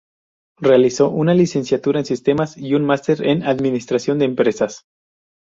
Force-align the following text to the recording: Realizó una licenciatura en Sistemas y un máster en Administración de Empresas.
Realizó 0.57 1.11
una 1.11 1.35
licenciatura 1.35 1.99
en 1.99 2.05
Sistemas 2.05 2.57
y 2.57 2.73
un 2.73 2.83
máster 2.85 3.23
en 3.23 3.43
Administración 3.43 4.17
de 4.17 4.25
Empresas. 4.25 4.87